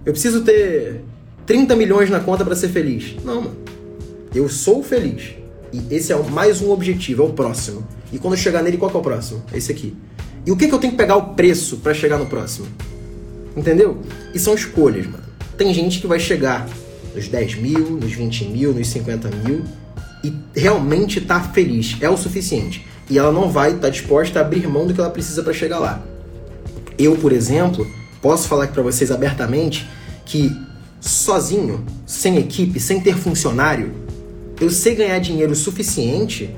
[0.05, 1.01] Eu preciso ter
[1.45, 3.15] 30 milhões na conta para ser feliz.
[3.23, 3.57] Não, mano.
[4.33, 5.35] Eu sou feliz.
[5.71, 7.85] E esse é mais um objetivo, é o próximo.
[8.11, 9.43] E quando eu chegar nele, qual é o próximo?
[9.53, 9.95] É esse aqui.
[10.45, 12.67] E o que, que eu tenho que pegar o preço para chegar no próximo?
[13.55, 13.99] Entendeu?
[14.33, 15.23] E são escolhas, mano.
[15.57, 16.67] Tem gente que vai chegar
[17.13, 19.63] nos 10 mil, nos 20 mil, nos 50 mil
[20.23, 22.85] e realmente tá feliz, é o suficiente.
[23.09, 25.53] E ela não vai estar tá disposta a abrir mão do que ela precisa para
[25.53, 26.01] chegar lá.
[26.97, 27.87] Eu, por exemplo,
[28.21, 29.89] posso falar aqui para vocês abertamente
[30.25, 30.55] que
[30.99, 33.91] sozinho, sem equipe, sem ter funcionário,
[34.60, 36.55] eu sei ganhar dinheiro suficiente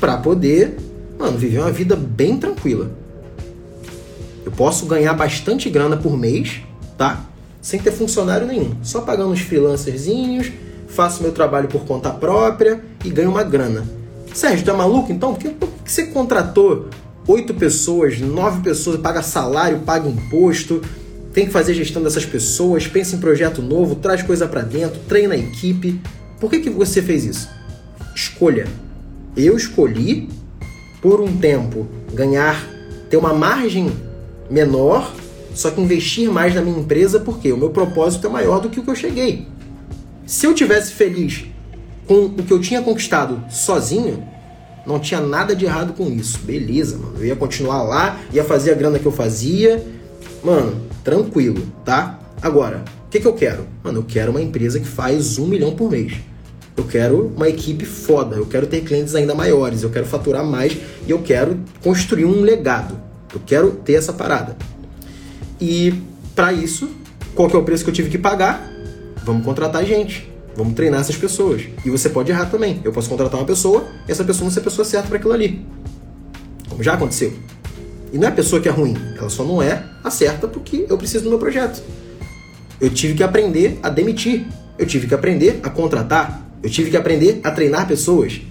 [0.00, 0.78] para poder,
[1.18, 2.90] mano, viver uma vida bem tranquila.
[4.44, 6.62] Eu posso ganhar bastante grana por mês,
[6.96, 7.26] tá?
[7.60, 10.50] Sem ter funcionário nenhum, só pagando os freelancerzinhos,
[10.88, 13.84] faço meu trabalho por conta própria e ganho uma grana.
[14.32, 15.34] Sérgio, tá maluco então?
[15.34, 16.88] Por que, por que você contratou
[17.26, 20.82] oito pessoas, nove pessoas, paga salário, paga imposto,
[21.32, 25.34] tem que fazer gestão dessas pessoas, pensa em projeto novo, traz coisa para dentro, treina
[25.34, 26.00] a equipe.
[26.40, 27.48] Por que, que você fez isso?
[28.14, 28.66] Escolha.
[29.36, 30.28] Eu escolhi,
[31.00, 32.66] por um tempo, ganhar,
[33.08, 33.92] ter uma margem
[34.50, 35.14] menor,
[35.54, 38.80] só que investir mais na minha empresa, porque o meu propósito é maior do que
[38.80, 39.46] o que eu cheguei.
[40.26, 41.44] Se eu tivesse feliz
[42.06, 44.22] com o que eu tinha conquistado sozinho,
[44.90, 46.38] não tinha nada de errado com isso.
[46.40, 47.14] Beleza, mano.
[47.18, 49.84] Eu ia continuar lá, ia fazer a grana que eu fazia.
[50.42, 52.18] Mano, tranquilo, tá?
[52.42, 53.66] Agora, o que, que eu quero?
[53.82, 56.14] Mano, eu quero uma empresa que faz um milhão por mês.
[56.76, 60.76] Eu quero uma equipe foda, eu quero ter clientes ainda maiores, eu quero faturar mais
[61.06, 62.98] e eu quero construir um legado.
[63.34, 64.56] Eu quero ter essa parada.
[65.60, 65.92] E
[66.34, 66.88] para isso,
[67.34, 68.66] qual que é o preço que eu tive que pagar?
[69.24, 70.29] Vamos contratar gente.
[70.60, 71.62] Vamos treinar essas pessoas.
[71.86, 72.82] E você pode errar também.
[72.84, 75.32] Eu posso contratar uma pessoa e essa pessoa não ser a pessoa certa para aquilo
[75.32, 75.64] ali.
[76.68, 77.32] Como já aconteceu.
[78.12, 80.84] E não é a pessoa que é ruim, ela só não é a certa porque
[80.86, 81.82] eu preciso do meu projeto.
[82.78, 84.46] Eu tive que aprender a demitir.
[84.78, 86.46] Eu tive que aprender a contratar.
[86.62, 88.42] Eu tive que aprender a treinar pessoas.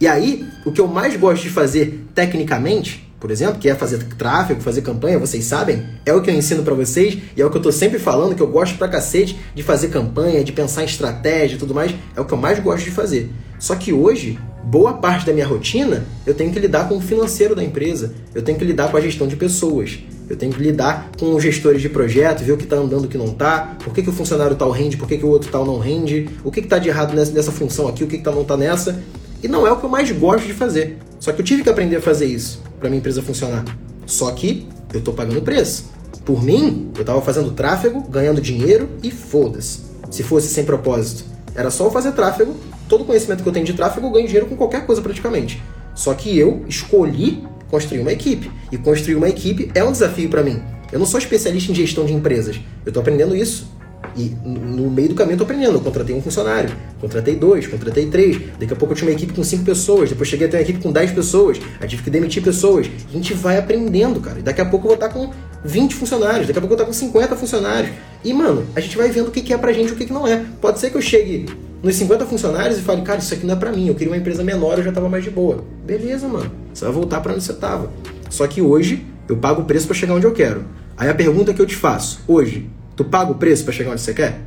[0.00, 4.02] E aí, o que eu mais gosto de fazer tecnicamente por exemplo, que é fazer
[4.18, 7.50] tráfego, fazer campanha, vocês sabem, é o que eu ensino para vocês e é o
[7.50, 10.82] que eu tô sempre falando, que eu gosto pra cacete de fazer campanha, de pensar
[10.82, 13.30] em estratégia e tudo mais, é o que eu mais gosto de fazer.
[13.60, 17.54] Só que hoje, boa parte da minha rotina, eu tenho que lidar com o financeiro
[17.54, 21.12] da empresa, eu tenho que lidar com a gestão de pessoas, eu tenho que lidar
[21.16, 23.94] com os gestores de projeto, ver o que está andando o que não está, por
[23.94, 26.50] que, que o funcionário tal rende, por que, que o outro tal não rende, o
[26.50, 29.00] que está de errado nessa, nessa função aqui, o que, que tá, não está nessa.
[29.40, 30.98] E não é o que eu mais gosto de fazer.
[31.20, 33.64] Só que eu tive que aprender a fazer isso para minha empresa funcionar.
[34.04, 35.84] Só que eu tô pagando preço.
[36.24, 39.80] Por mim, eu tava fazendo tráfego, ganhando dinheiro e foda-se.
[40.10, 41.24] Se fosse sem propósito.
[41.54, 42.56] Era só eu fazer tráfego,
[42.88, 45.62] todo conhecimento que eu tenho de tráfego, eu ganho dinheiro com qualquer coisa praticamente.
[45.94, 48.50] Só que eu escolhi construir uma equipe.
[48.70, 50.60] E construir uma equipe é um desafio para mim.
[50.90, 52.60] Eu não sou especialista em gestão de empresas.
[52.84, 53.70] Eu tô aprendendo isso.
[54.16, 55.74] E no meio do caminho eu tô aprendendo.
[55.74, 56.70] Eu contratei um funcionário,
[57.00, 58.40] contratei dois, contratei três.
[58.58, 60.10] Daqui a pouco eu tinha uma equipe com cinco pessoas.
[60.10, 61.58] Depois cheguei a ter uma equipe com dez pessoas.
[61.80, 62.88] Aí tive que demitir pessoas.
[63.08, 64.38] A gente vai aprendendo, cara.
[64.38, 65.30] E daqui a pouco eu vou estar com
[65.64, 66.46] 20 funcionários.
[66.46, 67.92] Daqui a pouco eu vou estar com 50 funcionários.
[68.24, 70.26] E, mano, a gente vai vendo o que é pra gente e o que não
[70.26, 70.44] é.
[70.60, 71.46] Pode ser que eu chegue
[71.82, 73.88] nos 50 funcionários e fale, cara, isso aqui não é pra mim.
[73.88, 75.64] Eu queria uma empresa menor, eu já tava mais de boa.
[75.84, 76.50] Beleza, mano.
[76.72, 77.90] Você vai voltar para onde você tava.
[78.30, 80.64] Só que hoje eu pago o preço para chegar onde eu quero.
[80.96, 84.00] Aí a pergunta que eu te faço, hoje, tu paga o preço para chegar onde
[84.00, 84.40] você quer?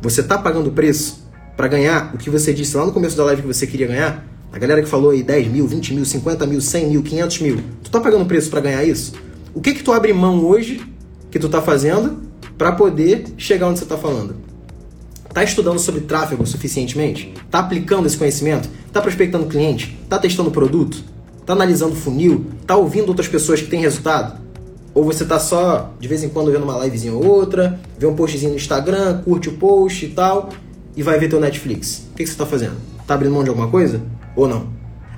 [0.00, 3.24] Você tá pagando o preço para ganhar o que você disse lá no começo da
[3.24, 4.24] live que você queria ganhar?
[4.52, 7.60] A galera que falou aí 10 mil, 20 mil, 50 mil, 100 mil, 500 mil.
[7.82, 9.12] Tu tá pagando preço para ganhar isso?
[9.54, 10.80] O que que tu abre mão hoje
[11.30, 12.22] que tu tá fazendo
[12.56, 14.36] para poder chegar onde você tá falando?
[15.34, 17.34] Tá estudando sobre tráfego suficientemente?
[17.50, 18.68] Tá aplicando esse conhecimento?
[18.92, 19.98] Tá prospectando cliente?
[20.08, 21.04] Tá testando produto?
[21.44, 22.46] Tá analisando funil?
[22.66, 24.40] Tá ouvindo outras pessoas que têm resultado?
[24.94, 28.14] Ou você tá só de vez em quando vendo uma livezinha ou outra, vê um
[28.14, 30.50] postzinho no Instagram, curte o post e tal,
[30.96, 32.08] e vai ver teu Netflix?
[32.10, 32.76] O que, que você tá fazendo?
[33.06, 34.02] Tá abrindo mão de alguma coisa?
[34.34, 34.68] Ou não?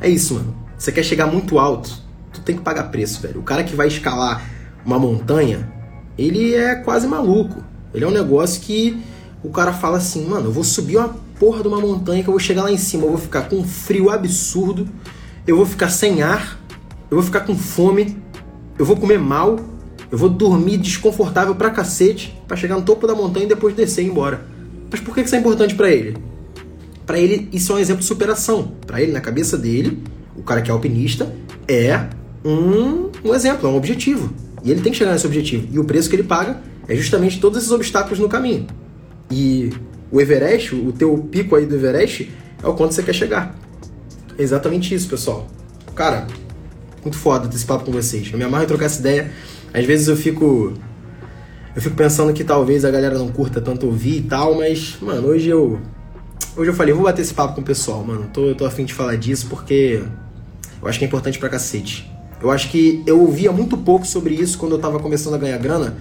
[0.01, 0.55] É isso, mano.
[0.77, 1.91] Você quer chegar muito alto,
[2.33, 3.41] tu tem que pagar preço, velho.
[3.41, 4.43] O cara que vai escalar
[4.85, 5.71] uma montanha,
[6.17, 7.63] ele é quase maluco.
[7.93, 9.03] Ele é um negócio que
[9.43, 12.33] o cara fala assim, mano, eu vou subir uma porra de uma montanha que eu
[12.33, 14.87] vou chegar lá em cima, eu vou ficar com um frio absurdo,
[15.47, 16.61] eu vou ficar sem ar,
[17.11, 18.20] eu vou ficar com fome,
[18.81, 19.61] eu vou comer mal,
[20.11, 24.03] eu vou dormir desconfortável pra cacete para chegar no topo da montanha e depois descer
[24.03, 24.41] e ir embora.
[24.91, 26.17] Mas por que isso é importante para ele?
[27.05, 28.73] Para ele, isso é um exemplo de superação.
[28.87, 30.03] Para ele, na cabeça dele,
[30.35, 31.31] o cara que é alpinista
[31.69, 32.07] é
[32.43, 34.33] um, um exemplo, é um objetivo.
[34.65, 35.69] E ele tem que chegar nesse objetivo.
[35.71, 38.67] E o preço que ele paga é justamente todos esses obstáculos no caminho.
[39.31, 39.75] E
[40.11, 42.31] o Everest, o teu pico aí do Everest,
[42.63, 43.55] é o quanto você quer chegar.
[44.39, 45.47] É exatamente isso, pessoal.
[45.95, 46.27] Cara,
[47.03, 48.31] muito foda esse papo com vocês.
[48.33, 49.31] Eu me amarro em trocar essa ideia.
[49.73, 50.75] Às vezes eu fico.
[51.75, 55.29] Eu fico pensando que talvez a galera não curta tanto ouvir e tal, mas, mano,
[55.29, 55.81] hoje eu.
[56.57, 58.29] Hoje eu falei, vou bater esse papo com o pessoal, mano.
[58.33, 60.03] Tô, tô afim de falar disso porque
[60.83, 62.11] eu acho que é importante pra cacete.
[62.43, 65.59] Eu acho que eu ouvia muito pouco sobre isso quando eu tava começando a ganhar
[65.59, 65.97] grana.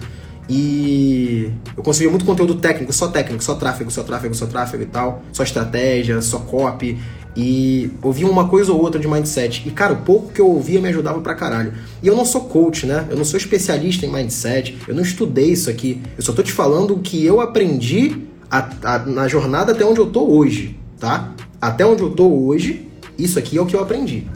[0.48, 4.86] E eu consegui muito conteúdo técnico, só técnico, só tráfego, só tráfego, só tráfego e
[4.86, 6.98] tal, só estratégia, só copy.
[7.36, 9.62] E ouvia uma coisa ou outra de mindset.
[9.66, 11.72] E, cara, o pouco que eu ouvia me ajudava pra caralho.
[12.02, 13.06] E eu não sou coach, né?
[13.08, 14.76] Eu não sou especialista em mindset.
[14.86, 16.02] Eu não estudei isso aqui.
[16.16, 20.00] Eu só tô te falando o que eu aprendi a, a, na jornada até onde
[20.00, 21.32] eu tô hoje, tá?
[21.60, 24.26] Até onde eu tô hoje, isso aqui é o que eu aprendi.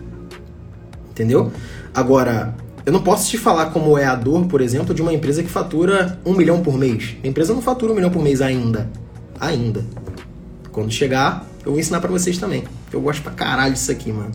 [1.11, 1.51] Entendeu?
[1.93, 2.55] Agora,
[2.87, 5.49] eu não posso te falar como é a dor, por exemplo, de uma empresa que
[5.49, 7.17] fatura um milhão por mês.
[7.25, 8.91] A empresa não fatura um milhão por mês ainda.
[9.41, 9.85] Ainda.
[10.71, 12.65] Quando chegar, eu vou ensinar para vocês também.
[12.95, 14.33] Eu gosto pra caralho disso aqui, mano.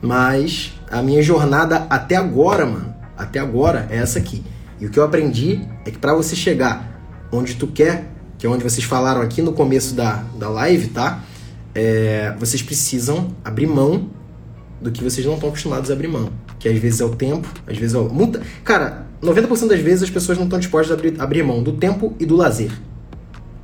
[0.00, 4.44] Mas a minha jornada até agora, mano, até agora é essa aqui.
[4.80, 7.00] E o que eu aprendi é que para você chegar
[7.32, 11.20] onde tu quer, que é onde vocês falaram aqui no começo da, da live, tá?
[11.74, 14.10] É, vocês precisam abrir mão
[14.80, 17.48] do que vocês não estão acostumados a abrir mão que às vezes é o tempo,
[17.66, 18.08] às vezes é o.
[18.08, 18.42] Muita...
[18.64, 22.14] Cara, 90% das vezes as pessoas não estão dispostas a abrir, abrir mão do tempo
[22.18, 22.72] e do lazer.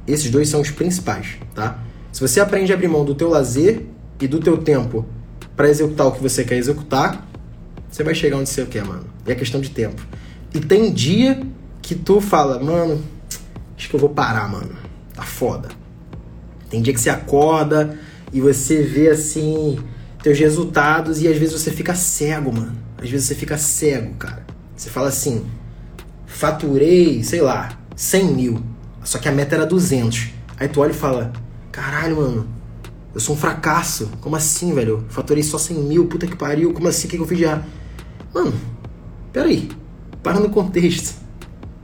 [0.06, 1.78] Esses dois são os principais, tá?
[2.12, 3.82] Se você aprende a abrir mão do teu lazer
[4.20, 5.07] e do teu tempo
[5.57, 7.27] para executar o que você quer executar,
[7.90, 9.05] você vai chegar onde você quer, mano.
[9.27, 10.03] É questão de tempo.
[10.53, 11.42] E tem dia
[11.81, 13.03] que tu fala, mano,
[13.77, 14.74] acho que eu vou parar, mano.
[15.14, 15.68] Tá foda.
[16.68, 17.98] Tem dia que você acorda
[18.33, 19.79] e você vê assim
[20.22, 22.74] teus resultados e às vezes você fica cego, mano.
[22.98, 24.44] Às vezes você fica cego, cara.
[24.74, 25.44] Você fala assim,
[26.27, 28.62] faturei, sei lá, 100 mil.
[29.05, 30.31] Só que a meta era 200.
[30.57, 31.33] Aí tu olha e fala,
[31.70, 32.48] caralho, mano,
[33.14, 34.11] eu sou um fracasso.
[34.20, 35.05] Como assim, velho?
[35.09, 36.72] faturei só 100 mil, puta que pariu.
[36.72, 37.07] Como assim?
[37.07, 37.64] O que, que eu fiz de errado?
[38.35, 38.53] Mano,
[39.33, 39.68] peraí.
[40.22, 41.14] Para no contexto.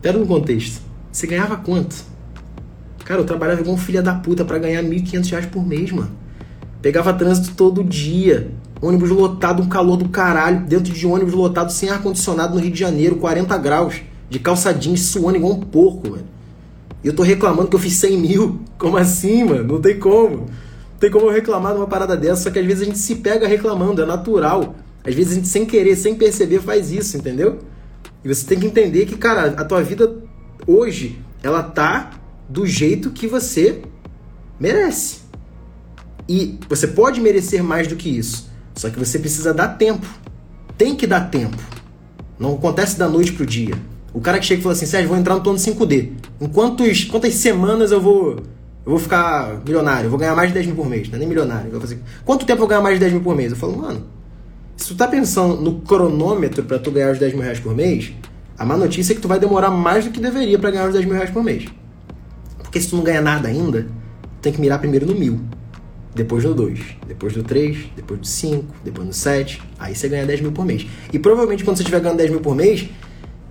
[0.03, 0.83] Pera no contexto.
[1.13, 1.95] Você ganhava quanto?
[3.05, 6.11] Cara, eu trabalhava igual um filho da puta para ganhar 1.500 reais por mês, mano.
[6.83, 8.51] Pegava trânsito todo dia.
[8.81, 10.65] Ônibus lotado, um calor do caralho.
[10.65, 14.01] Dentro de ônibus lotado, sem ar-condicionado no Rio de Janeiro, 40 graus.
[14.29, 16.25] De calçadinho, suando igual um porco, mano.
[17.03, 18.61] E eu tô reclamando que eu fiz 100 mil.
[18.79, 19.75] Como assim, mano?
[19.75, 20.47] Não tem como.
[21.01, 22.43] Tem como eu reclamar de uma parada dessa.
[22.43, 24.77] Só que às vezes a gente se pega reclamando, é natural.
[25.03, 27.59] Às vezes a gente, sem querer, sem perceber, faz isso, entendeu?
[28.23, 30.15] E você tem que entender que, cara, a tua vida
[30.67, 32.11] hoje, ela tá
[32.47, 33.81] do jeito que você
[34.59, 35.21] merece.
[36.29, 38.51] E você pode merecer mais do que isso.
[38.75, 40.07] Só que você precisa dar tempo.
[40.77, 41.57] Tem que dar tempo.
[42.39, 43.75] Não acontece da noite pro dia.
[44.13, 46.11] O cara que chega e fala assim, Sérgio, vou entrar no plano 5D.
[46.41, 48.43] Em quantos, quantas semanas eu vou
[48.85, 50.07] eu vou ficar milionário?
[50.07, 51.09] Eu vou ganhar mais de 10 mil por mês.
[51.09, 51.71] Não é nem milionário.
[51.73, 53.53] Eu fazer, quanto tempo eu vou ganhar mais de 10 mil por mês?
[53.53, 54.07] Eu falo, mano,
[54.77, 58.13] se tu tá pensando no cronômetro para tu ganhar os 10 mil reais por mês,
[58.57, 60.95] a má notícia é que tu vai demorar mais do que deveria para ganhar os
[60.95, 61.67] 10 mil reais por mês.
[62.59, 63.87] Porque se tu não ganha nada ainda,
[64.41, 65.41] tem que mirar primeiro no mil.
[66.15, 69.63] Depois no 2, depois do 3, depois do 5, depois no 7.
[69.79, 70.87] Aí você ganha 10 mil por mês.
[71.13, 72.89] E provavelmente quando você estiver ganhando 10 mil por mês,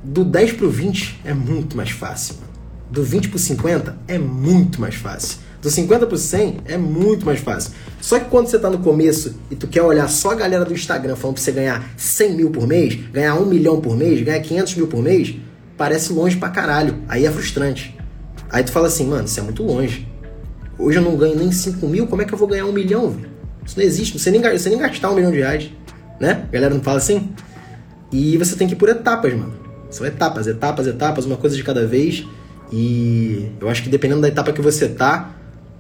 [0.04, 2.36] do 10 pro 20 é muito mais fácil.
[2.90, 5.38] Do 20 pro 50 é muito mais fácil.
[5.62, 7.72] Do 50 pro 100 é muito mais fácil.
[8.02, 10.74] Só que quando você tá no começo e tu quer olhar só a galera do
[10.74, 14.40] Instagram falando pra você ganhar 100 mil por mês, ganhar 1 milhão por mês, ganhar
[14.40, 15.36] 500 mil por mês,
[15.78, 16.96] parece longe pra caralho.
[17.08, 17.96] Aí é frustrante.
[18.50, 20.08] Aí tu fala assim, mano, isso é muito longe.
[20.78, 23.12] Hoje eu não ganho nem 5 mil, como é que eu vou ganhar um milhão,
[23.12, 23.30] velho?
[23.66, 25.70] Isso não existe, nem, você nem gastar um milhão de reais,
[26.20, 26.46] né?
[26.48, 27.30] A galera não fala assim?
[28.12, 29.54] E você tem que ir por etapas, mano.
[29.92, 32.26] São etapas, etapas, etapas, uma coisa de cada vez.
[32.72, 35.32] E eu acho que dependendo da etapa que você tá,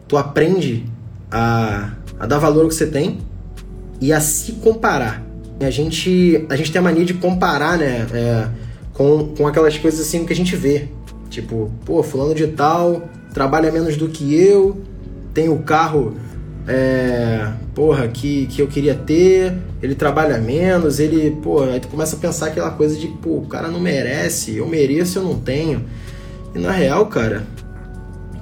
[0.07, 0.85] tu aprende
[1.31, 3.19] a, a dar valor ao que você tem
[4.01, 5.23] e a se comparar.
[5.59, 8.07] A gente, a gente tem a mania de comparar, né?
[8.13, 8.47] É,
[8.93, 10.87] com, com aquelas coisas assim que a gente vê.
[11.29, 14.81] Tipo, pô, fulano de tal trabalha menos do que eu,
[15.33, 16.15] tem o carro
[16.67, 22.15] é, porra, que, que eu queria ter, ele trabalha menos, ele, pô, aí tu começa
[22.15, 25.83] a pensar aquela coisa de, pô, o cara não merece, eu mereço, eu não tenho.
[26.53, 27.45] E na real, cara,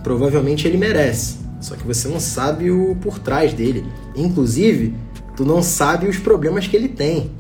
[0.04, 1.38] provavelmente ele merece.
[1.60, 3.86] Só que você não sabe o por trás dele.
[4.16, 4.96] Inclusive,
[5.36, 7.32] tu não sabe os problemas que ele tem,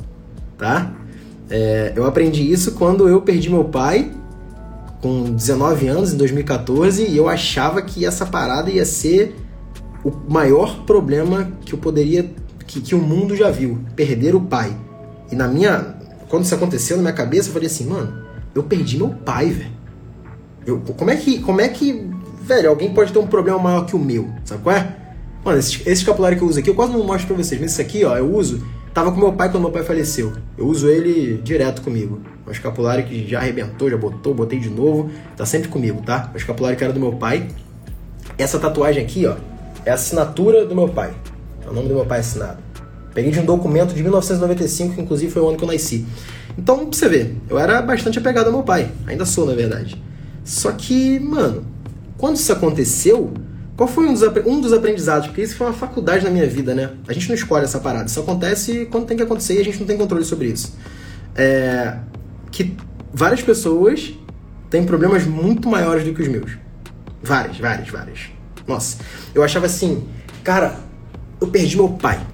[0.57, 0.93] tá?
[1.49, 4.11] É, eu aprendi isso quando eu perdi meu pai
[5.01, 9.35] com 19 anos, em 2014, e eu achava que essa parada ia ser
[10.03, 12.29] o maior problema que eu poderia.
[12.65, 14.75] que, que o mundo já viu: perder o pai.
[15.31, 15.95] E na minha.
[16.29, 18.21] Quando isso aconteceu na minha cabeça, eu falei assim, mano,
[18.53, 19.76] eu perdi meu pai, velho.
[20.67, 21.39] Eu, como é que.
[21.39, 22.05] Como é que.
[22.41, 24.95] Velho, alguém pode ter um problema maior que o meu, sabe qual é?
[25.43, 27.71] Mano, esse, esse escapulário que eu uso aqui, eu quase não mostro pra vocês, mas
[27.71, 28.61] esse aqui, ó, eu uso.
[28.93, 30.33] Tava com meu pai quando meu pai faleceu.
[30.57, 32.19] Eu uso ele direto comigo.
[32.45, 35.09] Um escapulário que já arrebentou, já botou, botei de novo.
[35.37, 36.31] Tá sempre comigo, tá?
[36.33, 37.47] O escapulário que era do meu pai.
[38.37, 39.35] Essa tatuagem aqui, ó,
[39.85, 41.13] é a assinatura do meu pai.
[41.65, 42.57] É o nome do meu pai assinado.
[43.13, 46.05] Peguei de um documento de 1995, que inclusive foi o ano que eu nasci.
[46.57, 48.91] Então, pra você ver, eu era bastante apegado ao meu pai.
[49.05, 50.01] Ainda sou, na verdade.
[50.47, 51.65] Só que, mano,
[52.17, 53.33] quando isso aconteceu,
[53.75, 55.27] qual foi um dos, um dos aprendizados?
[55.27, 56.91] Porque isso foi uma faculdade na minha vida, né?
[57.05, 58.05] A gente não escolhe essa parada.
[58.05, 60.73] Isso acontece quando tem que acontecer e a gente não tem controle sobre isso.
[61.35, 61.97] É,
[62.49, 62.77] que
[63.13, 64.13] várias pessoas
[64.69, 66.57] têm problemas muito maiores do que os meus.
[67.21, 68.19] Várias, várias, várias.
[68.65, 68.99] Nossa,
[69.35, 70.05] eu achava assim,
[70.45, 70.79] cara,
[71.41, 72.25] eu perdi meu pai.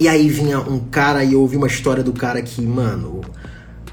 [0.00, 3.20] E aí vinha um cara e eu ouvi uma história do cara que, mano,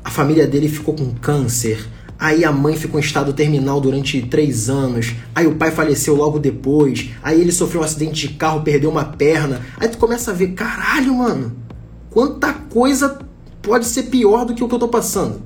[0.02, 1.97] a família dele ficou com câncer.
[2.20, 5.14] Aí a mãe ficou em estado terminal durante três anos.
[5.36, 7.12] Aí o pai faleceu logo depois.
[7.22, 9.62] Aí ele sofreu um acidente de carro, perdeu uma perna.
[9.78, 11.56] Aí tu começa a ver, caralho, mano,
[12.10, 13.20] quanta coisa
[13.62, 15.42] pode ser pior do que o que eu tô passando.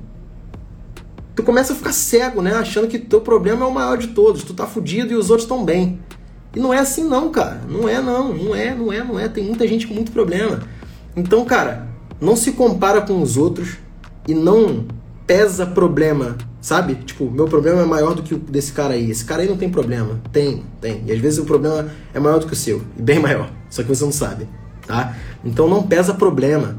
[1.34, 2.54] Tu começa a ficar cego, né?
[2.54, 4.42] Achando que teu problema é o maior de todos.
[4.42, 5.98] Tu tá fudido e os outros estão bem.
[6.54, 7.62] E não é assim não, cara.
[7.68, 8.32] Não é não.
[8.32, 9.28] Não é, não é, não é.
[9.28, 10.60] Tem muita gente com muito problema.
[11.16, 11.88] Então, cara,
[12.20, 13.76] não se compara com os outros
[14.28, 14.86] e não
[15.32, 16.94] pesa problema, sabe?
[16.94, 19.10] Tipo, meu problema é maior do que o desse cara aí.
[19.10, 20.20] Esse cara aí não tem problema.
[20.30, 21.02] Tem, tem.
[21.06, 22.82] E às vezes o problema é maior do que o seu.
[22.98, 23.50] E bem maior.
[23.70, 24.46] Só que você não sabe,
[24.86, 25.16] tá?
[25.42, 26.76] Então não pesa problema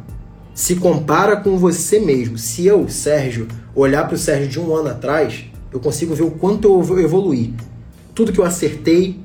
[0.53, 2.37] se compara com você mesmo.
[2.37, 6.29] Se eu, Sérgio, olhar para o Sérgio de um ano atrás, eu consigo ver o
[6.29, 7.55] quanto eu evoluí.
[8.13, 9.19] Tudo que eu acertei,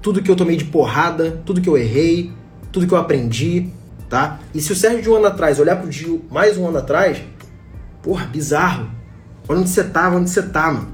[0.00, 2.32] tudo que eu tomei de porrada, tudo que eu errei,
[2.72, 3.68] tudo que eu aprendi,
[4.08, 4.40] tá?
[4.54, 7.18] E se o Sérgio de um ano atrás olhar pro Gil mais um ano atrás,
[8.02, 8.90] porra, bizarro.
[9.48, 10.88] Olha onde você tava, onde você tá, mano.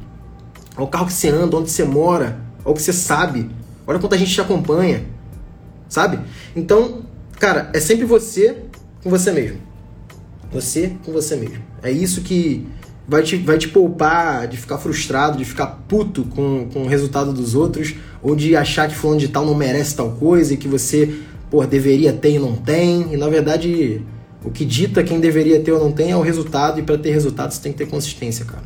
[0.77, 3.51] Olha o carro que você anda, onde você mora, olha o que você sabe.
[3.87, 5.05] Olha quanta gente te acompanha,
[5.89, 6.19] sabe?
[6.55, 7.03] Então,
[7.39, 8.63] cara, é sempre você
[9.03, 9.61] com você mesmo.
[10.53, 11.63] Você com você mesmo.
[11.83, 12.67] É isso que
[13.07, 17.33] vai te, vai te poupar de ficar frustrado, de ficar puto com, com o resultado
[17.33, 20.67] dos outros, ou de achar que fulano de tal não merece tal coisa e que
[20.67, 21.15] você,
[21.51, 23.13] pô, deveria ter e não tem.
[23.15, 24.03] E na verdade,
[24.47, 27.11] o que dita quem deveria ter ou não tem é o resultado, e para ter
[27.11, 28.65] resultado você tem que ter consistência, cara.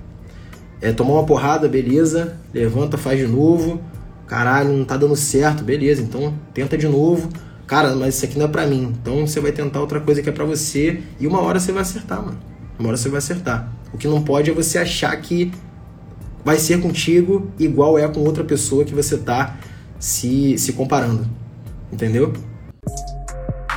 [0.81, 3.81] É tomar uma porrada, beleza, levanta, faz de novo.
[4.27, 7.29] Caralho, não tá dando certo, beleza, então tenta de novo
[7.71, 8.93] cara, mas isso aqui não é pra mim.
[9.01, 11.83] Então você vai tentar outra coisa que é pra você e uma hora você vai
[11.83, 12.37] acertar, mano.
[12.77, 13.73] Uma hora você vai acertar.
[13.95, 15.53] O que não pode é você achar que
[16.45, 19.57] vai ser contigo igual é com outra pessoa que você tá
[20.01, 21.29] se, se comparando.
[21.93, 22.33] Entendeu?